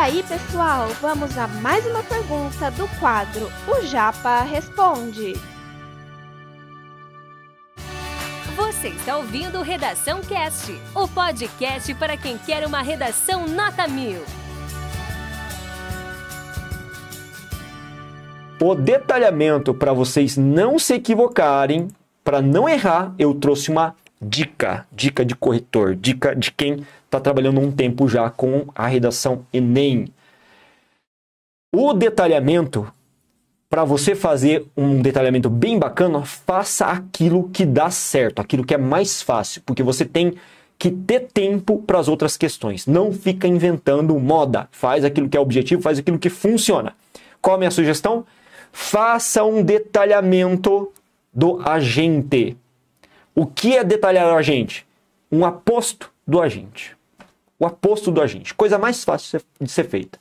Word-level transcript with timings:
aí, 0.00 0.22
pessoal, 0.22 0.88
vamos 1.02 1.36
a 1.36 1.46
mais 1.46 1.84
uma 1.84 2.02
pergunta 2.02 2.70
do 2.70 2.88
quadro 2.98 3.52
O 3.68 3.84
Japa 3.84 4.40
Responde. 4.40 5.34
Você 8.56 8.88
está 8.88 9.18
ouvindo 9.18 9.60
Redação 9.60 10.22
Cast, 10.22 10.72
o 10.94 11.06
podcast 11.06 11.92
para 11.96 12.16
quem 12.16 12.38
quer 12.38 12.66
uma 12.66 12.80
redação 12.80 13.46
nota 13.46 13.86
mil. 13.86 14.22
O 18.58 18.74
detalhamento 18.74 19.74
para 19.74 19.92
vocês 19.92 20.34
não 20.34 20.78
se 20.78 20.94
equivocarem, 20.94 21.88
para 22.24 22.40
não 22.40 22.66
errar, 22.66 23.14
eu 23.18 23.34
trouxe 23.34 23.70
uma 23.70 23.94
dica, 24.20 24.86
dica 24.92 25.24
de 25.24 25.34
corretor, 25.34 25.96
dica 25.96 26.34
de 26.36 26.52
quem 26.52 26.84
está 27.04 27.18
trabalhando 27.18 27.60
um 27.60 27.72
tempo 27.72 28.08
já 28.08 28.28
com 28.30 28.66
a 28.74 28.86
redação 28.86 29.46
Enem. 29.52 30.12
O 31.74 31.92
detalhamento, 31.92 32.92
para 33.68 33.84
você 33.84 34.14
fazer 34.14 34.66
um 34.76 35.00
detalhamento 35.00 35.48
bem 35.48 35.78
bacana, 35.78 36.24
faça 36.24 36.86
aquilo 36.86 37.48
que 37.48 37.64
dá 37.64 37.90
certo, 37.90 38.40
aquilo 38.40 38.64
que 38.64 38.74
é 38.74 38.78
mais 38.78 39.22
fácil, 39.22 39.62
porque 39.64 39.82
você 39.82 40.04
tem 40.04 40.34
que 40.76 40.90
ter 40.90 41.28
tempo 41.32 41.78
para 41.82 41.98
as 41.98 42.08
outras 42.08 42.36
questões. 42.36 42.86
Não 42.86 43.12
fica 43.12 43.46
inventando 43.46 44.18
moda, 44.18 44.68
faz 44.72 45.04
aquilo 45.04 45.28
que 45.28 45.36
é 45.36 45.40
objetivo, 45.40 45.82
faz 45.82 45.98
aquilo 45.98 46.18
que 46.18 46.30
funciona. 46.30 46.94
Qual 47.40 47.54
a 47.54 47.58
minha 47.58 47.70
sugestão? 47.70 48.24
Faça 48.72 49.44
um 49.44 49.62
detalhamento 49.62 50.90
do 51.32 51.60
agente. 51.64 52.56
O 53.40 53.46
que 53.46 53.74
é 53.74 53.82
detalhar 53.82 54.30
o 54.30 54.36
agente? 54.36 54.86
Um 55.32 55.46
aposto 55.46 56.12
do 56.26 56.42
agente. 56.42 56.94
O 57.58 57.64
aposto 57.64 58.10
do 58.10 58.20
agente. 58.20 58.52
Coisa 58.52 58.76
mais 58.76 59.02
fácil 59.02 59.40
de 59.58 59.70
ser 59.70 59.84
feita. 59.84 60.18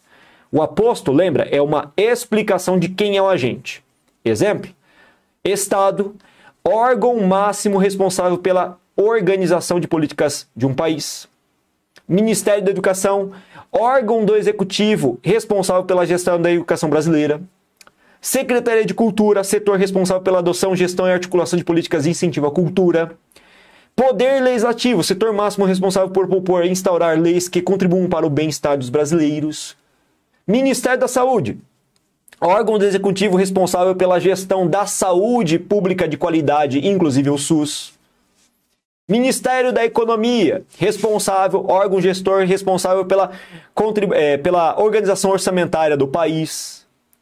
O 0.50 0.62
aposto, 0.62 1.12
lembra, 1.12 1.44
é 1.44 1.62
uma 1.62 1.92
explicação 1.98 2.80
de 2.80 2.88
quem 2.88 3.18
é 3.18 3.22
o 3.22 3.28
agente. 3.28 3.84
Exemplo: 4.24 4.72
Estado, 5.44 6.16
órgão 6.64 7.20
máximo 7.28 7.78
responsável 7.78 8.38
pela 8.38 8.80
organização 8.96 9.82
de 9.82 9.88
políticas 9.90 10.48
de 10.56 10.66
um 10.66 10.74
país. 10.74 11.28
Ministério 12.08 12.64
da 12.64 12.72
Educação, 12.72 13.34
órgão 13.70 14.24
do 14.24 14.38
executivo 14.38 15.20
responsável 15.22 15.84
pela 15.84 16.06
gestão 16.06 16.42
da 16.42 16.54
educação 16.54 16.90
brasileira. 16.90 17.42
Secretaria 18.22 18.86
de 18.86 18.94
Cultura, 18.94 19.44
setor 19.44 19.78
responsável 19.78 20.22
pela 20.22 20.40
adoção, 20.40 20.76
gestão 20.76 21.08
e 21.08 21.12
articulação 21.12 21.58
de 21.58 21.64
políticas 21.64 22.06
e 22.06 22.10
incentivo 22.10 22.48
à 22.48 22.52
cultura. 22.52 23.12
Poder 23.96 24.42
Legislativo, 24.42 25.04
setor 25.04 25.34
máximo 25.34 25.66
responsável 25.66 26.10
por 26.10 26.28
propor 26.28 26.66
e 26.66 26.70
instaurar 26.70 27.20
leis 27.20 27.48
que 27.48 27.62
contribuam 27.62 28.10
para 28.10 28.26
o 28.26 28.30
bem-estar 28.30 28.78
dos 28.78 28.90
brasileiros. 28.90 29.76
Ministério 30.46 31.00
da 31.00 31.08
Saúde, 31.08 31.58
órgão 32.42 32.78
do 32.78 32.86
executivo 32.86 33.38
responsável 33.38 33.96
pela 33.96 34.20
gestão 34.20 34.68
da 34.68 34.86
saúde 34.86 35.58
pública 35.58 36.08
de 36.08 36.18
qualidade, 36.18 36.86
inclusive 36.86 37.30
o 37.30 37.38
SUS. 37.38 37.94
Ministério 39.08 39.74
da 39.74 39.84
Economia, 39.84 40.64
responsável, 40.78 41.66
órgão 41.68 42.00
gestor 42.00 42.46
responsável 42.46 43.06
pela, 43.06 43.32
é, 44.14 44.38
pela 44.38 44.80
organização 44.80 45.32
orçamentária 45.32 45.98
do 45.98 46.08
país 46.08 46.80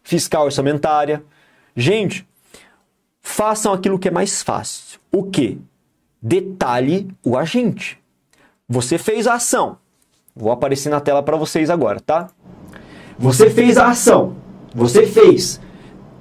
fiscal 0.07 0.45
orçamentária. 0.45 1.21
Gente, 1.75 2.25
façam 3.21 3.73
aquilo 3.73 3.99
que 3.99 4.07
é 4.07 4.11
mais 4.11 4.41
fácil. 4.41 5.01
O 5.11 5.23
que? 5.23 5.59
Detalhe 6.21 7.09
o 7.25 7.37
agente. 7.37 7.99
Você 8.69 8.97
fez 8.97 9.27
a 9.27 9.33
ação. 9.33 9.77
Vou 10.33 10.49
aparecer 10.49 10.89
na 10.89 11.01
tela 11.01 11.21
para 11.21 11.35
vocês 11.35 11.69
agora, 11.69 11.99
tá? 11.99 12.29
Você 13.19 13.49
fez 13.49 13.77
a 13.77 13.89
ação. 13.89 14.37
Você 14.73 15.05
fez 15.05 15.59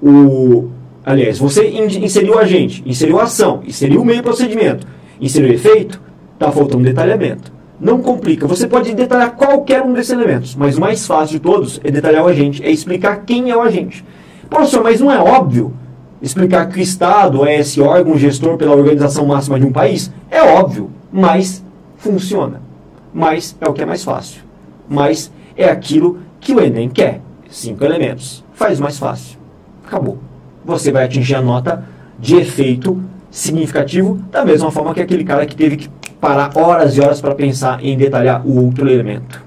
o. 0.01 0.69
Aliás, 1.05 1.39
você 1.39 1.69
inseriu 1.69 2.33
o 2.33 2.39
agente, 2.39 2.83
inseriu 2.85 3.21
a 3.21 3.23
ação, 3.23 3.63
inseriu 3.65 4.01
o 4.01 4.05
meio 4.05 4.21
procedimento, 4.21 4.85
inseriu 5.21 5.49
o 5.49 5.53
efeito, 5.53 6.01
tá 6.37 6.51
faltando 6.51 6.83
detalhamento. 6.83 7.53
Não 7.79 8.01
complica. 8.01 8.47
Você 8.47 8.67
pode 8.67 8.93
detalhar 8.93 9.35
qualquer 9.35 9.81
um 9.83 9.93
desses 9.93 10.11
elementos, 10.11 10.55
mas 10.55 10.77
o 10.77 10.81
mais 10.81 11.05
fácil 11.05 11.37
de 11.37 11.39
todos 11.39 11.79
é 11.83 11.91
detalhar 11.91 12.23
o 12.23 12.27
agente, 12.27 12.63
é 12.63 12.71
explicar 12.71 13.23
quem 13.25 13.51
é 13.51 13.55
o 13.55 13.61
agente. 13.61 14.03
Professor, 14.49 14.83
mas 14.83 14.99
não 14.99 15.11
é 15.11 15.19
óbvio 15.19 15.73
explicar 16.21 16.67
que 16.67 16.79
o 16.79 16.81
Estado 16.81 17.45
é 17.45 17.59
esse 17.59 17.79
órgão 17.79 18.17
gestor 18.17 18.57
pela 18.57 18.75
organização 18.75 19.25
máxima 19.25 19.59
de 19.59 19.65
um 19.65 19.71
país? 19.71 20.11
É 20.31 20.41
óbvio, 20.41 20.89
mas 21.11 21.63
funciona. 21.97 22.61
Mas 23.13 23.55
é 23.61 23.67
o 23.67 23.73
que 23.73 23.81
é 23.81 23.85
mais 23.85 24.03
fácil. 24.03 24.41
Mas 24.89 25.31
é 25.55 25.69
aquilo 25.69 26.19
que 26.39 26.53
o 26.53 26.61
Enem 26.61 26.89
quer. 26.89 27.21
Cinco 27.49 27.83
elementos. 27.83 28.43
Faz 28.53 28.79
mais 28.79 28.97
fácil. 28.97 29.37
Acabou. 29.85 30.17
Você 30.65 30.91
vai 30.91 31.05
atingir 31.05 31.35
a 31.35 31.41
nota 31.41 31.85
de 32.19 32.35
efeito 32.35 33.01
significativo 33.29 34.19
da 34.31 34.43
mesma 34.43 34.71
forma 34.71 34.93
que 34.93 35.01
aquele 35.01 35.23
cara 35.23 35.45
que 35.45 35.55
teve 35.55 35.77
que 35.77 35.89
parar 36.19 36.57
horas 36.57 36.97
e 36.97 37.01
horas 37.01 37.21
para 37.21 37.35
pensar 37.35 37.83
em 37.83 37.97
detalhar 37.97 38.45
o 38.45 38.65
outro 38.65 38.89
elemento. 38.89 39.45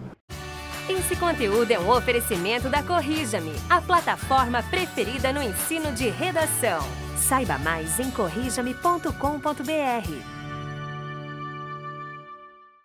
Esse 0.88 1.14
conteúdo 1.16 1.70
é 1.70 1.78
um 1.78 1.90
oferecimento 1.90 2.68
da 2.68 2.82
Corrija-me, 2.82 3.52
a 3.68 3.80
plataforma 3.80 4.62
preferida 4.62 5.32
no 5.32 5.42
ensino 5.42 5.92
de 5.92 6.08
redação. 6.08 6.80
Saiba 7.16 7.58
mais 7.58 8.00
em 8.00 8.10
corrijame.com.br. 8.10 10.39